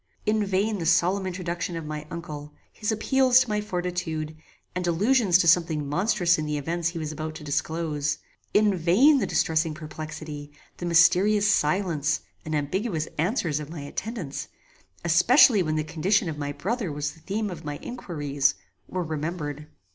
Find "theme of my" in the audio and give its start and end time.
17.19-17.77